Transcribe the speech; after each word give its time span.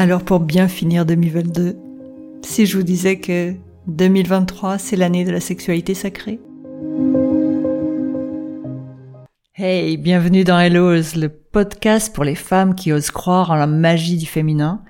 Alors 0.00 0.22
pour 0.22 0.38
bien 0.38 0.68
finir 0.68 1.04
2022, 1.04 1.76
si 2.44 2.66
je 2.66 2.76
vous 2.76 2.84
disais 2.84 3.18
que 3.18 3.54
2023 3.88 4.78
c'est 4.78 4.94
l'année 4.94 5.24
de 5.24 5.32
la 5.32 5.40
sexualité 5.40 5.92
sacrée 5.94 6.38
Hey, 9.56 9.96
bienvenue 9.96 10.44
dans 10.44 10.60
Hello's, 10.60 11.16
le 11.16 11.28
podcast 11.28 12.14
pour 12.14 12.22
les 12.22 12.36
femmes 12.36 12.76
qui 12.76 12.92
osent 12.92 13.10
croire 13.10 13.50
en 13.50 13.56
la 13.56 13.66
magie 13.66 14.16
du 14.16 14.26
féminin. 14.26 14.84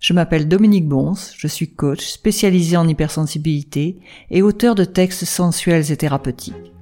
Je 0.00 0.12
m'appelle 0.12 0.46
Dominique 0.46 0.86
Bons, 0.86 1.32
je 1.34 1.46
suis 1.46 1.72
coach 1.72 2.04
spécialisé 2.04 2.76
en 2.76 2.86
hypersensibilité 2.86 4.00
et 4.30 4.42
auteur 4.42 4.74
de 4.74 4.84
textes 4.84 5.24
sensuels 5.24 5.90
et 5.90 5.96
thérapeutiques. 5.96 6.74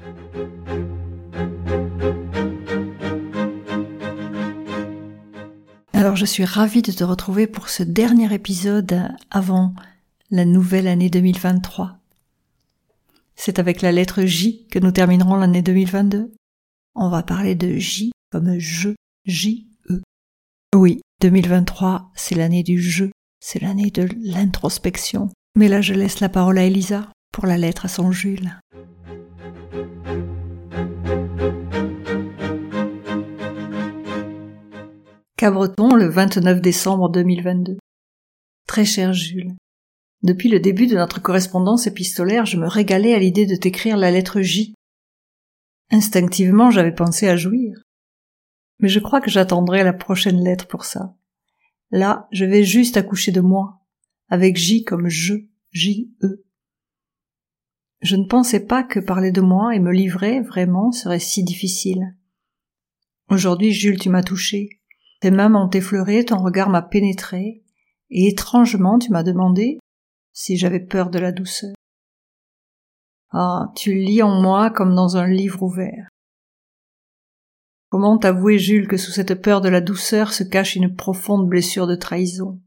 Alors 6.11 6.17
je 6.17 6.27
suis 6.27 6.45
ravie 6.45 6.83
de 6.83 6.91
te 6.91 7.05
retrouver 7.05 7.47
pour 7.47 7.69
ce 7.69 7.85
dernier 7.85 8.35
épisode 8.35 9.13
avant 9.31 9.75
la 10.33 10.45
nouvelle 10.45 10.89
année 10.89 11.09
2023. 11.09 11.99
C'est 13.37 13.61
avec 13.61 13.81
la 13.81 13.93
lettre 13.93 14.25
J 14.25 14.67
que 14.73 14.81
nous 14.81 14.91
terminerons 14.91 15.37
l'année 15.37 15.63
2022. 15.63 16.33
On 16.97 17.11
va 17.11 17.23
parler 17.23 17.55
de 17.55 17.77
J 17.77 18.11
comme 18.33 18.59
je, 18.59 18.89
J-E. 19.25 20.03
Oui, 20.75 21.01
2023, 21.21 22.11
c'est 22.17 22.35
l'année 22.35 22.65
du 22.65 22.83
jeu, 22.83 23.13
c'est 23.39 23.63
l'année 23.63 23.93
de 23.93 24.09
l'introspection. 24.21 25.29
Mais 25.57 25.69
là, 25.69 25.81
je 25.81 25.95
laisse 25.95 26.19
la 26.19 26.29
parole 26.29 26.59
à 26.59 26.65
Elisa 26.65 27.09
pour 27.33 27.47
la 27.47 27.57
lettre 27.57 27.85
à 27.85 27.89
son 27.89 28.11
Jules. 28.11 28.51
Cabreton 35.41 35.95
le 35.95 36.07
29 36.07 36.61
décembre 36.61 37.09
2022. 37.09 37.79
Très 38.67 38.85
cher 38.85 39.15
Jules, 39.15 39.55
depuis 40.23 40.51
le 40.51 40.61
début 40.61 40.87
de 40.87 40.97
notre 40.97 41.23
correspondance 41.23 41.87
épistolaire, 41.87 42.45
je 42.45 42.59
me 42.59 42.69
régalais 42.69 43.15
à 43.15 43.19
l'idée 43.19 43.47
de 43.47 43.57
t'écrire 43.57 43.97
la 43.97 44.11
lettre 44.11 44.43
J. 44.43 44.75
Instinctivement, 45.91 46.71
j'avais 46.71 46.95
pensé 46.95 47.27
à 47.27 47.39
jouir. 47.39 47.81
Mais 48.81 48.91
je 48.91 49.01
crois 49.01 49.23
que 49.23 49.31
j'attendrai 49.31 49.83
la 49.83 49.95
prochaine 49.95 50.45
lettre 50.45 50.67
pour 50.67 50.85
ça. 50.85 51.17
Là, 51.91 52.29
je 52.33 52.45
vais 52.45 52.63
juste 52.63 52.99
accoucher 52.99 53.33
de 53.33 53.41
moi, 53.41 53.81
avec 54.29 54.59
J 54.59 54.85
comme 54.85 55.09
je, 55.09 55.37
J-E. 55.71 56.45
Je 58.03 58.17
ne 58.17 58.27
pensais 58.27 58.61
pas 58.61 58.83
que 58.83 59.01
parler 59.01 59.33
de 59.33 59.41
moi 59.41 59.75
et 59.75 59.81
me 59.81 59.91
livrer 59.91 60.43
vraiment 60.43 60.93
serait 60.93 61.19
si 61.19 61.45
difficile. 61.45 62.15
Aujourd'hui, 63.31 63.73
Jules, 63.73 63.99
tu 63.99 64.11
m'as 64.11 64.23
touché. 64.23 64.80
Tes 65.21 65.31
mains 65.31 65.51
m'ont 65.51 65.71
effleuré, 65.71 66.25
ton 66.25 66.43
regard 66.43 66.71
m'a 66.71 66.83
pénétré, 66.83 67.63
et 68.11 68.29
étrangement 68.29 68.99
tu 68.99 69.11
m'as 69.13 69.23
demandé 69.23 69.79
si 70.33 70.57
j'avais 70.57 70.81
peur 70.81 71.11
de 71.11 71.19
la 71.19 71.33
douceur. 71.33 71.75
Ah, 73.31 73.67
tu 73.77 73.95
lis 73.95 74.23
en 74.23 74.41
moi 74.41 74.71
comme 74.71 74.95
dans 74.95 75.17
un 75.17 75.27
livre 75.27 75.63
ouvert. 75.63 76.09
Comment 77.91 78.19
t'avouer, 78.19 78.59
Jules, 78.59 78.89
que 78.89 78.97
sous 78.97 79.11
cette 79.11 79.43
peur 79.43 79.61
de 79.61 79.69
la 79.69 79.81
douceur 79.81 80.33
se 80.33 80.43
cache 80.43 80.77
une 80.77 80.95
profonde 80.95 81.49
blessure 81.49 81.87
de 81.87 81.97
trahison? 81.97 82.61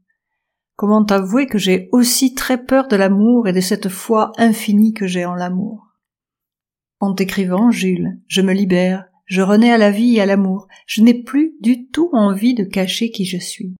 Comment 0.76 1.04
t'avouer 1.04 1.46
que 1.46 1.58
j'ai 1.58 1.88
aussi 1.92 2.34
très 2.34 2.62
peur 2.62 2.88
de 2.88 2.96
l'amour 2.96 3.48
et 3.48 3.52
de 3.52 3.60
cette 3.60 3.88
foi 3.88 4.32
infinie 4.36 4.92
que 4.92 5.06
j'ai 5.06 5.24
en 5.24 5.34
l'amour? 5.34 5.94
En 7.00 7.14
t'écrivant, 7.14 7.70
Jules, 7.70 8.20
je 8.26 8.42
me 8.42 8.52
libère, 8.52 9.06
je 9.26 9.40
renais 9.40 9.72
à 9.72 9.78
la 9.78 9.90
vie 9.90 10.16
et 10.16 10.20
à 10.20 10.26
l'amour. 10.26 10.68
Je 10.86 11.02
n'ai 11.02 11.14
plus 11.14 11.54
du 11.60 11.88
tout 11.88 12.10
envie 12.12 12.54
de 12.54 12.64
cacher 12.64 13.10
qui 13.10 13.24
je 13.24 13.38
suis. 13.38 13.74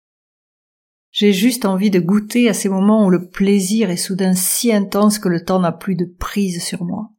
J'ai 1.13 1.33
juste 1.33 1.65
envie 1.65 1.91
de 1.91 2.01
goûter 2.01 2.49
à 2.49 2.55
ces 2.55 2.69
moments 2.69 3.07
où 3.07 3.11
le 3.11 3.29
plaisir 3.29 3.91
est 3.91 3.97
soudain 3.97 4.35
si 4.35 4.73
intense 4.73 5.19
que 5.19 5.29
le 5.29 5.45
temps 5.45 5.61
n'a 5.61 5.71
plus 5.71 5.95
de 5.95 6.07
prise 6.07 6.63
sur 6.63 6.85
moi. 6.85 7.11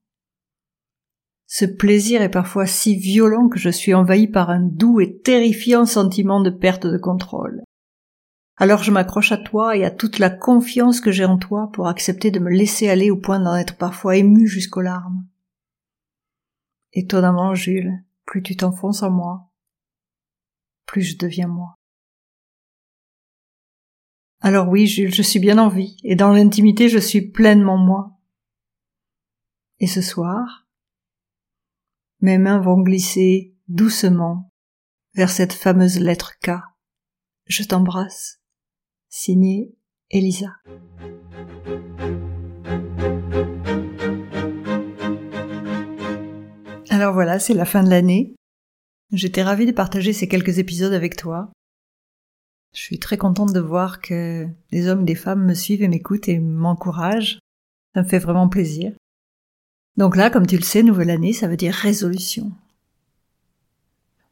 Ce 1.47 1.63
plaisir 1.63 2.22
est 2.22 2.29
parfois 2.29 2.66
si 2.66 2.95
violent 2.95 3.47
que 3.47 3.59
je 3.59 3.69
suis 3.69 3.94
envahi 3.94 4.28
par 4.28 4.49
un 4.49 4.59
doux 4.59 4.99
et 4.99 5.19
terrifiant 5.19 5.85
sentiment 5.85 6.41
de 6.41 6.49
perte 6.49 6.88
de 6.88 6.97
contrôle. 6.97 7.61
Alors 8.57 8.83
je 8.83 8.91
m'accroche 8.91 9.31
à 9.31 9.38
toi 9.38 9.78
et 9.78 9.85
à 9.85 9.91
toute 9.91 10.17
la 10.17 10.29
confiance 10.29 10.99
que 10.99 11.11
j'ai 11.11 11.25
en 11.25 11.38
toi 11.38 11.69
pour 11.72 11.88
accepter 11.88 12.31
de 12.31 12.39
me 12.39 12.49
laisser 12.49 12.89
aller 12.89 13.11
au 13.11 13.17
point 13.17 13.39
d'en 13.39 13.55
être 13.55 13.78
parfois 13.78 14.17
ému 14.17 14.47
jusqu'aux 14.47 14.81
larmes. 14.81 15.25
Étonnamment, 16.94 17.53
Jules, 17.53 18.04
plus 18.25 18.43
tu 18.43 18.55
t'enfonces 18.55 19.03
en 19.03 19.11
moi, 19.11 19.51
plus 20.85 21.01
je 21.01 21.17
deviens 21.17 21.47
moi. 21.47 21.75
Alors 24.41 24.67
oui, 24.67 24.85
Jules, 24.87 25.13
je 25.13 25.21
suis 25.21 25.39
bien 25.39 25.57
en 25.57 25.69
vie, 25.69 25.97
et 26.03 26.15
dans 26.15 26.31
l'intimité 26.31 26.89
je 26.89 26.99
suis 26.99 27.21
pleinement 27.21 27.77
moi. 27.77 28.11
Et 29.79 29.87
ce 29.87 30.01
soir, 30.01 30.67
mes 32.21 32.37
mains 32.37 32.59
vont 32.59 32.81
glisser 32.81 33.55
doucement 33.67 34.51
vers 35.13 35.29
cette 35.29 35.53
fameuse 35.53 35.99
lettre 35.99 36.33
K. 36.39 36.51
Je 37.45 37.63
t'embrasse. 37.63 38.41
Signé 39.09 39.75
Elisa. 40.09 40.57
Alors 46.95 47.11
voilà, 47.11 47.39
c'est 47.39 47.53
la 47.53 47.66
fin 47.66 47.83
de 47.83 47.89
l'année. 47.89 48.35
J'étais 49.11 49.44
ravie 49.44 49.66
de 49.66 49.73
partager 49.73 50.13
ces 50.13 50.29
quelques 50.29 50.59
épisodes 50.59 50.94
avec 50.94 51.17
toi. 51.17 51.51
Je 52.73 52.79
suis 52.79 53.00
très 53.00 53.17
contente 53.17 53.51
de 53.51 53.59
voir 53.59 54.00
que 54.00 54.47
des 54.72 54.88
hommes 54.88 55.01
et 55.01 55.05
des 55.05 55.16
femmes 55.16 55.44
me 55.44 55.53
suivent 55.53 55.84
et 55.84 55.89
m'écoutent 55.89 56.29
et 56.29 56.39
m'encouragent. 56.39 57.39
Ça 57.94 58.01
me 58.01 58.07
fait 58.07 58.19
vraiment 58.19 58.47
plaisir. 58.47 58.94
Donc 59.97 60.16
là, 60.16 60.29
comme 60.29 60.47
tu 60.47 60.55
le 60.55 60.63
sais, 60.63 60.84
nouvelle 60.84 61.09
année, 61.09 61.34
ça 61.34 61.50
veut 61.50 61.57
dire 61.57 61.73
résolution. 61.73 62.53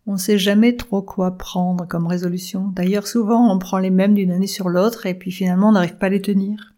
On 0.07 0.13
ne 0.13 0.17
sait 0.17 0.37
jamais 0.37 0.77
trop 0.77 1.01
quoi 1.01 1.37
prendre 1.37 1.85
comme 1.85 2.07
résolution. 2.07 2.69
D'ailleurs, 2.69 3.07
souvent, 3.07 3.53
on 3.53 3.59
prend 3.59 3.77
les 3.77 3.89
mêmes 3.89 4.15
d'une 4.15 4.31
année 4.31 4.47
sur 4.47 4.69
l'autre 4.69 5.05
et 5.05 5.15
puis 5.15 5.33
finalement, 5.33 5.67
on 5.67 5.73
n'arrive 5.73 5.97
pas 5.97 6.05
à 6.05 6.11
les 6.11 6.21
tenir. 6.21 6.75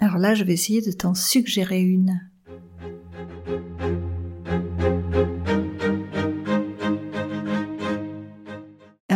Alors 0.00 0.18
là, 0.18 0.34
je 0.34 0.42
vais 0.42 0.54
essayer 0.54 0.82
de 0.82 0.90
t'en 0.90 1.14
suggérer 1.14 1.82
une. 1.82 2.20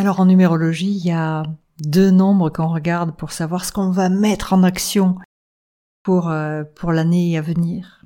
Alors 0.02 0.18
en 0.18 0.26
numérologie, 0.26 0.90
il 0.90 1.06
y 1.06 1.12
a 1.12 1.44
deux 1.78 2.10
nombres 2.10 2.50
qu'on 2.50 2.66
regarde 2.66 3.14
pour 3.14 3.30
savoir 3.30 3.64
ce 3.64 3.70
qu'on 3.70 3.92
va 3.92 4.08
mettre 4.08 4.52
en 4.52 4.64
action 4.64 5.14
pour, 6.02 6.28
euh, 6.28 6.64
pour 6.74 6.90
l'année 6.90 7.38
à 7.38 7.40
venir. 7.40 8.04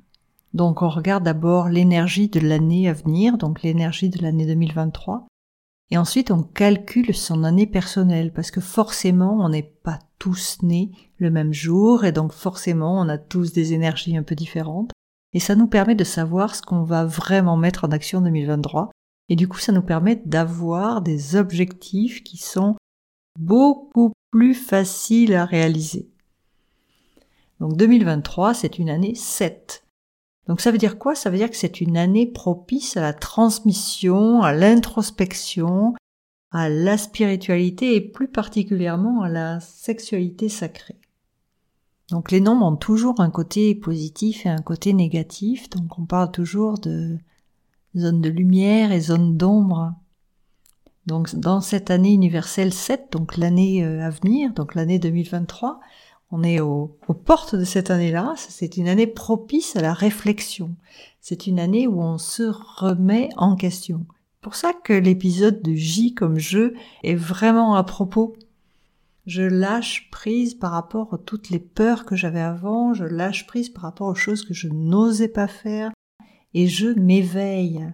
Donc 0.53 0.83
on 0.83 0.89
regarde 0.89 1.23
d'abord 1.23 1.69
l'énergie 1.69 2.27
de 2.29 2.39
l'année 2.39 2.87
à 2.87 2.93
venir, 2.93 3.39
donc 3.39 3.63
l'énergie 3.63 4.09
de 4.09 4.21
l'année 4.21 4.45
2023. 4.45 5.25
Et 5.89 5.97
ensuite 5.97 6.29
on 6.29 6.43
calcule 6.43 7.15
son 7.15 7.43
année 7.43 7.65
personnelle 7.65 8.31
parce 8.31 8.51
que 8.51 8.61
forcément 8.61 9.39
on 9.39 9.49
n'est 9.49 9.63
pas 9.63 9.97
tous 10.19 10.59
nés 10.61 10.91
le 11.17 11.31
même 11.31 11.51
jour 11.51 12.05
et 12.05 12.11
donc 12.11 12.31
forcément 12.31 13.01
on 13.01 13.09
a 13.09 13.17
tous 13.17 13.53
des 13.53 13.73
énergies 13.73 14.15
un 14.15 14.21
peu 14.21 14.35
différentes. 14.35 14.91
Et 15.33 15.39
ça 15.39 15.55
nous 15.55 15.65
permet 15.65 15.95
de 15.95 16.03
savoir 16.03 16.53
ce 16.53 16.61
qu'on 16.61 16.83
va 16.83 17.05
vraiment 17.05 17.57
mettre 17.57 17.85
en 17.85 17.91
action 17.91 18.19
en 18.19 18.21
2023 18.21 18.91
et 19.29 19.35
du 19.35 19.47
coup, 19.47 19.59
ça 19.59 19.71
nous 19.71 19.81
permet 19.81 20.21
d'avoir 20.25 21.01
des 21.01 21.35
objectifs 21.35 22.23
qui 22.23 22.37
sont 22.37 22.75
beaucoup 23.39 24.13
plus 24.31 24.53
faciles 24.53 25.33
à 25.33 25.45
réaliser. 25.45 26.09
Donc 27.59 27.75
2023, 27.75 28.53
c'est 28.53 28.79
une 28.79 28.89
année 28.89 29.15
7. 29.15 29.83
Donc 30.47 30.61
ça 30.61 30.71
veut 30.71 30.77
dire 30.77 30.97
quoi? 30.97 31.15
Ça 31.15 31.29
veut 31.29 31.37
dire 31.37 31.49
que 31.49 31.57
c'est 31.57 31.81
une 31.81 31.97
année 31.97 32.25
propice 32.25 32.95
à 32.97 33.01
la 33.01 33.13
transmission, 33.13 34.41
à 34.43 34.53
l'introspection, 34.53 35.93
à 36.51 36.69
la 36.69 36.97
spiritualité 36.97 37.95
et 37.95 38.01
plus 38.01 38.29
particulièrement 38.29 39.21
à 39.23 39.29
la 39.29 39.59
sexualité 39.59 40.49
sacrée. 40.49 40.99
Donc 42.09 42.31
les 42.31 42.39
nombres 42.39 42.65
ont 42.65 42.77
toujours 42.77 43.19
un 43.19 43.29
côté 43.29 43.75
positif 43.75 44.45
et 44.45 44.49
un 44.49 44.61
côté 44.61 44.93
négatif, 44.93 45.69
donc 45.69 45.99
on 45.99 46.05
parle 46.05 46.31
toujours 46.31 46.79
de 46.79 47.17
zone 47.99 48.21
de 48.21 48.29
lumière 48.29 48.91
et 48.91 48.99
zone 48.99 49.37
d'ombre. 49.37 49.93
Donc 51.05 51.35
dans 51.35 51.61
cette 51.61 51.89
année 51.89 52.13
universelle 52.13 52.73
7, 52.73 53.07
donc 53.11 53.37
l'année 53.37 53.83
euh, 53.83 54.05
à 54.05 54.09
venir, 54.09 54.53
donc 54.53 54.75
l'année 54.75 54.99
2023, 54.99 55.79
on 56.31 56.43
est 56.43 56.59
aux 56.59 56.97
portes 57.25 57.55
de 57.55 57.63
cette 57.63 57.89
année-là. 57.89 58.33
C'est 58.37 58.75
une 58.75 58.89
année 58.89 59.07
propice 59.07 59.77
à 59.77 59.81
la 59.81 59.93
réflexion. 59.93 60.75
C'est 61.21 61.47
une 61.47 61.59
année 61.59 61.87
où 61.87 62.01
on 62.01 62.17
se 62.17 62.43
remet 62.43 63.29
en 63.37 63.55
question. 63.55 64.05
Pour 64.41 64.55
ça 64.55 64.73
que 64.73 64.93
l'épisode 64.93 65.61
de 65.61 65.73
J 65.73 66.13
comme 66.13 66.37
jeu 66.37 66.73
est 67.03 67.15
vraiment 67.15 67.75
à 67.75 67.83
propos. 67.83 68.35
Je 69.25 69.41
lâche 69.41 70.09
prise 70.09 70.53
par 70.53 70.71
rapport 70.71 71.13
à 71.13 71.17
toutes 71.17 71.49
les 71.49 71.59
peurs 71.59 72.05
que 72.05 72.15
j'avais 72.15 72.39
avant, 72.39 72.93
je 72.93 73.03
lâche 73.03 73.45
prise 73.45 73.67
par 73.67 73.83
rapport 73.83 74.07
aux 74.07 74.15
choses 74.15 74.45
que 74.45 74.53
je 74.53 74.69
n'osais 74.69 75.27
pas 75.27 75.47
faire, 75.47 75.91
et 76.57 76.65
je 76.65 76.87
m'éveille 76.87 77.85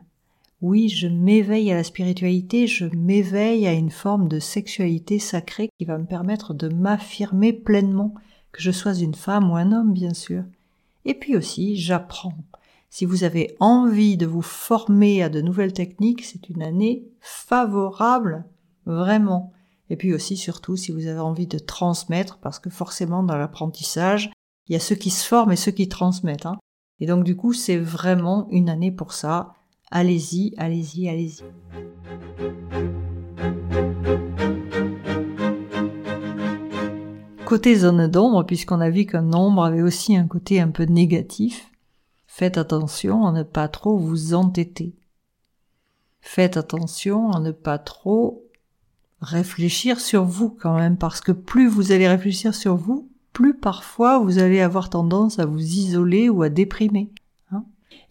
Oui, 0.61 0.87
je 0.87 1.09
m'éveille 1.09 1.69
à 1.69 1.75
la 1.75 1.83
spiritualité, 1.83 2.65
je 2.65 2.85
m'éveille 2.85 3.67
à 3.67 3.73
une 3.73 3.91
forme 3.91 4.29
de 4.29 4.39
sexualité 4.39 5.19
sacrée 5.19 5.67
qui 5.77 5.83
va 5.83 5.97
me 5.97 6.05
permettre 6.05 6.53
de 6.53 6.69
m'affirmer 6.69 7.51
pleinement, 7.51 8.13
que 8.53 8.61
je 8.61 8.71
sois 8.71 8.93
une 8.93 9.15
femme 9.15 9.51
ou 9.51 9.57
un 9.57 9.73
homme, 9.73 9.91
bien 9.91 10.13
sûr. 10.13 10.45
Et 11.03 11.13
puis 11.13 11.35
aussi, 11.35 11.75
j'apprends. 11.75 12.35
Si 12.89 13.03
vous 13.03 13.25
avez 13.25 13.53
envie 13.59 14.15
de 14.15 14.25
vous 14.25 14.41
former 14.41 15.23
à 15.23 15.27
de 15.27 15.41
nouvelles 15.41 15.73
techniques, 15.73 16.23
c'est 16.23 16.47
une 16.47 16.63
année 16.63 17.03
favorable, 17.19 18.45
vraiment. 18.85 19.51
Et 19.89 19.97
puis 19.97 20.13
aussi, 20.13 20.37
surtout, 20.37 20.77
si 20.77 20.93
vous 20.93 21.07
avez 21.07 21.19
envie 21.19 21.47
de 21.47 21.59
transmettre, 21.59 22.37
parce 22.37 22.59
que 22.59 22.69
forcément, 22.69 23.23
dans 23.23 23.35
l'apprentissage, 23.35 24.31
il 24.69 24.73
y 24.73 24.77
a 24.77 24.79
ceux 24.79 24.95
qui 24.95 25.09
se 25.09 25.27
forment 25.27 25.51
et 25.51 25.57
ceux 25.57 25.73
qui 25.73 25.89
transmettent. 25.89 26.45
Hein. 26.45 26.59
Et 26.99 27.05
donc, 27.05 27.23
du 27.23 27.35
coup, 27.35 27.53
c'est 27.53 27.77
vraiment 27.77 28.47
une 28.49 28.69
année 28.69 28.91
pour 28.91 29.13
ça. 29.13 29.55
Allez-y, 29.91 30.53
allez-y, 30.57 31.09
allez-y. 31.09 31.43
Côté 37.45 37.75
zone 37.75 38.07
d'ombre, 38.07 38.43
puisqu'on 38.43 38.79
a 38.79 38.89
vu 38.89 39.05
qu'un 39.05 39.21
nombre 39.21 39.63
avait 39.63 39.83
aussi 39.83 40.15
un 40.15 40.27
côté 40.27 40.59
un 40.59 40.69
peu 40.69 40.85
négatif, 40.85 41.69
faites 42.25 42.57
attention 42.57 43.27
à 43.27 43.31
ne 43.31 43.43
pas 43.43 43.67
trop 43.67 43.97
vous 43.97 44.33
entêter. 44.33 44.95
Faites 46.21 46.57
attention 46.57 47.31
à 47.31 47.39
ne 47.39 47.51
pas 47.51 47.77
trop 47.77 48.43
réfléchir 49.21 49.99
sur 49.99 50.23
vous 50.23 50.49
quand 50.49 50.75
même, 50.75 50.97
parce 50.97 51.21
que 51.21 51.31
plus 51.31 51.67
vous 51.67 51.91
allez 51.91 52.07
réfléchir 52.07 52.55
sur 52.55 52.75
vous, 52.75 53.11
plus 53.33 53.55
parfois 53.55 54.19
vous 54.19 54.39
allez 54.39 54.61
avoir 54.61 54.89
tendance 54.89 55.39
à 55.39 55.45
vous 55.45 55.59
isoler 55.59 56.29
ou 56.29 56.43
à 56.43 56.49
déprimer. 56.49 57.11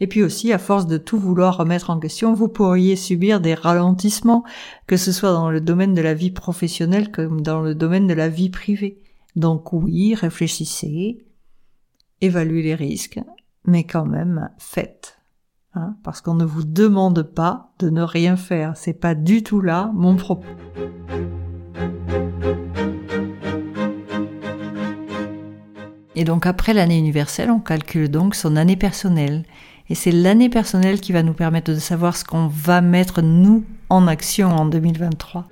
Et 0.01 0.09
puis 0.09 0.25
aussi, 0.25 0.53
à 0.53 0.59
force 0.59 0.89
de 0.89 0.99
tout 0.99 1.17
vouloir 1.17 1.59
remettre 1.59 1.91
en 1.91 2.01
question, 2.01 2.35
vous 2.35 2.49
pourriez 2.49 2.97
subir 2.97 3.41
des 3.41 3.55
ralentissements, 3.55 4.43
que 4.89 4.97
ce 4.97 5.13
soit 5.13 5.33
dans 5.33 5.49
le 5.49 5.61
domaine 5.61 5.95
de 5.95 6.03
la 6.03 6.13
vie 6.13 6.33
professionnelle 6.33 7.13
comme 7.13 7.41
dans 7.41 7.61
le 7.61 7.77
domaine 7.77 8.09
de 8.09 8.13
la 8.13 8.29
vie 8.29 8.51
privée. 8.51 9.01
Donc 9.37 9.73
oui, 9.73 10.17
réfléchissez, 10.17 11.25
évaluez 12.21 12.63
les 12.63 12.75
risques, 12.75 13.21
mais 13.65 13.85
quand 13.85 14.05
même 14.05 14.51
faites. 14.59 15.19
Hein, 15.75 15.97
parce 16.03 16.21
qu'on 16.21 16.35
ne 16.35 16.45
vous 16.45 16.65
demande 16.65 17.23
pas 17.23 17.73
de 17.79 17.89
ne 17.89 18.03
rien 18.03 18.37
faire. 18.37 18.77
C'est 18.77 18.93
pas 18.93 19.15
du 19.15 19.45
tout 19.45 19.61
là 19.61 19.91
mon 19.95 20.17
propos. 20.17 20.49
Et 26.23 26.25
donc 26.25 26.47
après 26.47 26.73
l'année 26.73 26.99
universelle, 26.99 27.51
on 27.51 27.59
calcule 27.59 28.09
donc 28.09 28.37
son 28.37 28.55
année 28.55 28.77
personnelle. 28.77 29.43
Et 29.89 29.97
c'est 29.97 30.13
l'année 30.13 30.49
personnelle 30.49 31.01
qui 31.01 31.11
va 31.11 31.25
nous 31.25 31.33
permettre 31.33 31.73
de 31.73 31.81
savoir 31.81 32.17
ce 32.17 32.25
qu'on 32.25 32.47
va 32.47 32.81
mettre 32.81 33.23
nous 33.23 33.65
en 33.89 34.07
action 34.07 34.47
en 34.51 34.65
2023. 34.65 35.49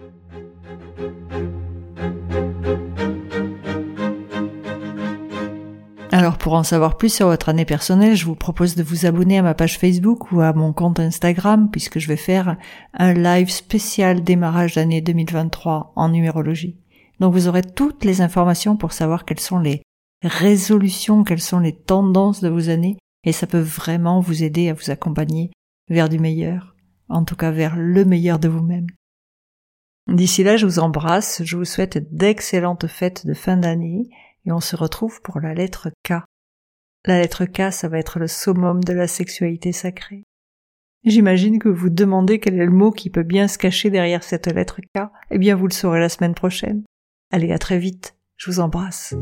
Alors 6.13 6.39
pour 6.39 6.53
en 6.53 6.63
savoir 6.63 6.97
plus 6.97 7.13
sur 7.13 7.27
votre 7.27 7.49
année 7.49 7.65
personnelle, 7.65 8.15
je 8.15 8.27
vous 8.27 8.37
propose 8.37 8.77
de 8.77 8.85
vous 8.85 9.07
abonner 9.07 9.39
à 9.39 9.43
ma 9.43 9.55
page 9.55 9.77
Facebook 9.77 10.31
ou 10.31 10.41
à 10.41 10.53
mon 10.53 10.73
compte 10.73 11.01
Instagram 11.01 11.69
puisque 11.69 11.99
je 11.99 12.07
vais 12.07 12.17
faire 12.17 12.57
un 12.95 13.13
live 13.13 13.51
spécial 13.51 14.23
démarrage 14.23 14.77
d'année 14.77 15.01
2023 15.01 15.95
en 15.97 16.09
numérologie. 16.11 16.77
Donc 17.19 17.33
vous 17.33 17.49
aurez 17.49 17.63
toutes 17.63 18.05
les 18.05 18.21
informations 18.21 18.77
pour 18.77 18.93
savoir 18.93 19.25
quelles 19.25 19.41
sont 19.41 19.59
les 19.59 19.83
résolutions, 20.23 21.25
quelles 21.25 21.41
sont 21.41 21.61
les 21.61 21.77
tendances 21.77 22.41
de 22.41 22.49
vos 22.49 22.69
années 22.69 22.99
et 23.25 23.33
ça 23.33 23.47
peut 23.47 23.61
vraiment 23.61 24.21
vous 24.21 24.43
aider 24.43 24.69
à 24.69 24.75
vous 24.75 24.91
accompagner 24.91 25.51
vers 25.89 26.09
du 26.09 26.19
meilleur, 26.19 26.75
en 27.09 27.25
tout 27.25 27.37
cas 27.37 27.51
vers 27.51 27.77
le 27.77 28.05
meilleur 28.05 28.39
de 28.39 28.49
vous-même. 28.49 28.87
D'ici 30.09 30.43
là, 30.43 30.57
je 30.57 30.67
vous 30.67 30.79
embrasse, 30.79 31.43
je 31.45 31.57
vous 31.57 31.65
souhaite 31.65 32.13
d'excellentes 32.15 32.87
fêtes 32.87 33.27
de 33.27 33.35
fin 33.35 33.57
d'année 33.57 34.09
et 34.47 34.53
on 34.53 34.61
se 34.61 34.77
retrouve 34.77 35.21
pour 35.23 35.41
la 35.41 35.55
lettre 35.55 35.91
K. 36.03 36.15
La 37.07 37.21
lettre 37.21 37.45
K, 37.45 37.73
ça 37.73 37.89
va 37.89 37.99
être 37.99 38.19
le 38.19 38.27
summum 38.27 38.83
de 38.83 38.93
la 38.93 39.07
sexualité 39.07 39.73
sacrée. 39.73 40.25
J'imagine 41.05 41.59
que 41.59 41.69
vous 41.69 41.89
demandez 41.89 42.41
quel 42.41 42.55
est 42.55 42.65
le 42.65 42.71
mot 42.71 42.91
qui 42.91 43.09
peut 43.09 43.23
bien 43.23 43.49
se 43.49 43.57
cacher 43.57 43.89
derrière 43.89 44.23
cette 44.23 44.49
lettre 44.49 44.81
K. 44.81 45.09
Eh 45.31 45.39
bien, 45.39 45.57
vous 45.57 45.67
le 45.67 45.73
saurez 45.73 46.01
la 46.01 46.11
semaine 46.11 46.35
prochaine. 46.35 46.83
Allez, 47.31 47.53
à 47.53 47.59
très 47.59 47.79
vite. 47.79 48.17
Je 48.37 48.51
vous 48.51 48.61
embrasse. 48.61 49.15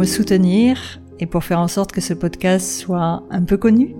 Me 0.00 0.06
soutenir 0.06 0.98
et 1.18 1.26
pour 1.26 1.44
faire 1.44 1.60
en 1.60 1.68
sorte 1.68 1.92
que 1.92 2.00
ce 2.00 2.14
podcast 2.14 2.66
soit 2.80 3.22
un 3.30 3.42
peu 3.42 3.58
connu, 3.58 3.94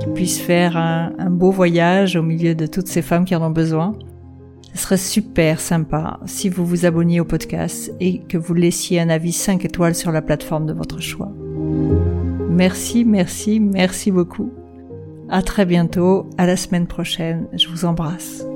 qu'il 0.00 0.12
puisse 0.14 0.40
faire 0.40 0.78
un, 0.78 1.30
beau 1.30 1.50
voyage 1.50 2.16
au 2.16 2.22
milieu 2.22 2.54
de 2.54 2.64
toutes 2.64 2.88
ces 2.88 3.02
femmes 3.02 3.26
qui 3.26 3.36
en 3.36 3.42
ont 3.42 3.50
besoin. 3.50 3.94
Ce 4.72 4.82
serait 4.82 4.96
super 4.96 5.60
sympa 5.60 6.18
si 6.24 6.48
vous 6.48 6.64
vous 6.64 6.86
abonniez 6.86 7.20
au 7.20 7.26
podcast 7.26 7.92
et 8.00 8.20
que 8.20 8.38
vous 8.38 8.54
laissiez 8.54 9.00
un 9.00 9.10
avis 9.10 9.32
5 9.32 9.66
étoiles 9.66 9.94
sur 9.94 10.12
la 10.12 10.22
plateforme 10.22 10.64
de 10.64 10.72
votre 10.72 11.00
choix. 11.00 11.30
Merci, 12.48 13.04
merci, 13.04 13.60
merci 13.60 14.10
beaucoup. 14.10 14.50
À 15.28 15.42
très 15.42 15.66
bientôt, 15.66 16.30
à 16.38 16.46
la 16.46 16.56
semaine 16.56 16.86
prochaine. 16.86 17.48
Je 17.52 17.68
vous 17.68 17.84
embrasse. 17.84 18.46